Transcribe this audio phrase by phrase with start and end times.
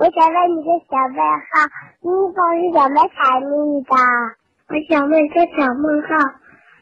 [0.00, 1.66] 我想问你个小问号：
[2.02, 3.90] 蜜蜂是怎么采蜜的？
[4.68, 6.08] 我想问个小问号：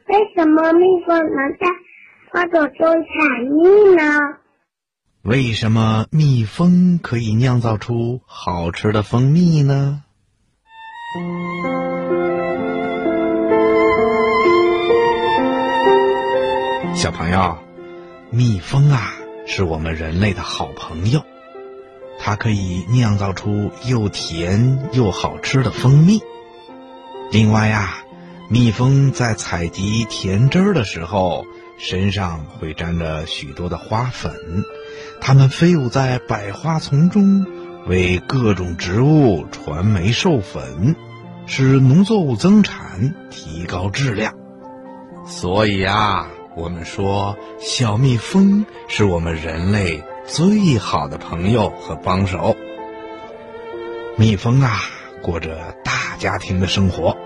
[0.08, 1.66] 为什么蜜蜂能在
[2.30, 3.08] 花朵中采
[3.40, 4.02] 蜜呢？
[5.22, 10.02] 为什么蜜蜂可以酿造出好吃的蜂蜜呢？
[16.94, 17.56] 小朋友，
[18.30, 19.14] 蜜蜂啊，
[19.46, 21.22] 是我们人类的好朋友，
[22.26, 26.20] 它可以酿造出又甜又好吃的蜂蜜。
[27.30, 27.98] 另外呀，
[28.50, 31.46] 蜜蜂在采集甜汁儿的时候，
[31.78, 34.34] 身上会沾着许多的花粉，
[35.20, 37.46] 它们飞舞在百花丛中，
[37.86, 40.96] 为各种植物传媒授粉，
[41.46, 44.34] 使农作物增产，提高质量。
[45.28, 46.26] 所以啊。
[46.56, 52.56] 我们说，小蜜蜂是我们人类最好的朋友和帮手。
[54.18, 54.80] 蜜蜂啊，
[55.22, 57.16] 过着大家庭的生活，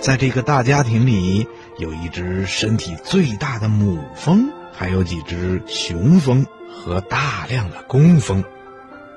[0.00, 1.46] 在这个大家庭里，
[1.78, 8.44] 有一只身体最大的母蜂，还有几只雄蜂和大量的工蜂。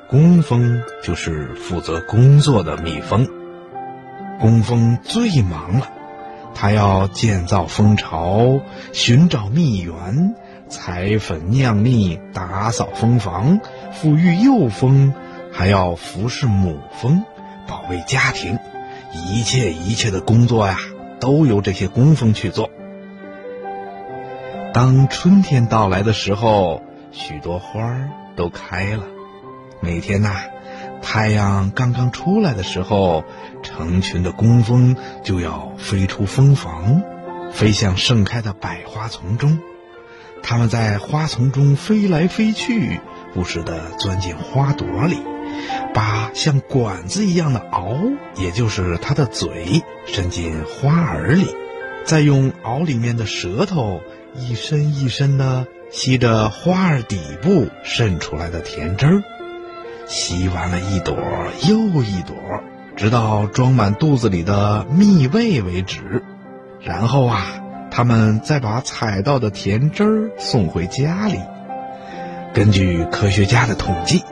[0.07, 3.27] 工蜂就是负责工作的蜜蜂，
[4.39, 5.89] 工蜂最忙了。
[6.55, 8.59] 它要建造蜂巢，
[8.91, 10.35] 寻找蜜源，
[10.69, 13.59] 采粉酿蜜，打扫蜂房，
[13.91, 15.13] 抚育幼蜂，
[15.51, 17.23] 还要服侍母蜂，
[17.67, 18.59] 保卫家庭。
[19.11, 20.77] 一切一切的工作呀，
[21.19, 22.69] 都由这些工蜂去做。
[24.73, 29.03] 当春天到来的时候，许多花儿都开了。
[29.81, 30.35] 每天呐。
[31.01, 33.23] 太阳刚刚出来的时候，
[33.63, 37.01] 成群的工蜂就要飞出蜂房，
[37.53, 39.59] 飞向盛开的百花丛中。
[40.41, 42.99] 它们在花丛中飞来飞去，
[43.33, 45.17] 不时地钻进花朵里，
[45.93, 51.45] 把像管子一样的螯，也就是它的嘴，伸进花儿里，
[52.05, 54.01] 再用螯里面的舌头
[54.35, 59.23] 一伸一伸地吸着花儿底部渗出来的甜汁儿。
[60.07, 61.15] 吸完了一朵
[61.67, 62.35] 又一朵，
[62.95, 66.23] 直到装满肚子里的蜜味为止。
[66.81, 67.61] 然后啊，
[67.91, 71.39] 他们再把采到的甜汁儿送回家里。
[72.53, 74.23] 根据科学家的统计，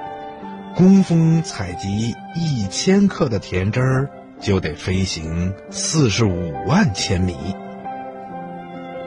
[0.76, 4.10] 工蜂采集一千克的甜汁儿
[4.40, 7.36] 就得飞行四十五万千米。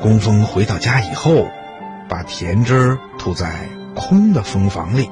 [0.00, 1.46] 工蜂回到家以后，
[2.08, 5.08] 把甜汁儿吐在空的蜂房里。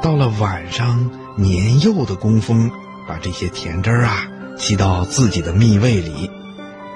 [0.00, 2.70] 到了晚上，年幼的工蜂
[3.06, 4.26] 把这些甜汁儿啊
[4.58, 6.30] 吸到自己的蜜胃里，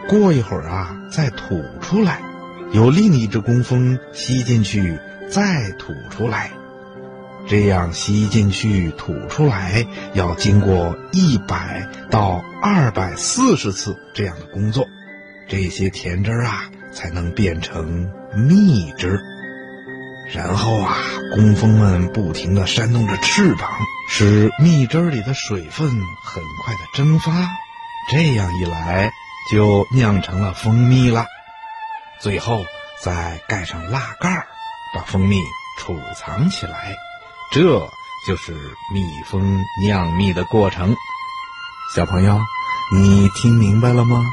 [0.08, 2.20] 过一会儿啊再吐出来，
[2.72, 6.50] 由另一只工蜂吸进去，再吐出来。
[7.48, 14.86] 这样吸进去、吐出来要经过一百到二百四十次这样的工作，
[15.48, 19.20] 这些甜汁儿啊才能变成蜜汁。
[20.34, 20.96] 然后啊，
[21.36, 23.70] 工蜂们不停地扇动着翅膀，
[24.10, 27.32] 使蜜汁里的水分很快的蒸发。
[28.10, 29.12] 这样一来，
[29.50, 31.26] 就酿成了蜂蜜了。
[32.20, 32.64] 最后
[33.02, 34.46] 再盖上蜡盖，
[34.94, 35.40] 把蜂蜜
[35.78, 36.94] 储藏起来。
[37.50, 37.62] 这
[38.26, 38.52] 就是
[38.92, 40.94] 蜜蜂酿蜜的过程。
[41.94, 42.40] 小朋友，
[42.92, 44.24] 你听明白了吗？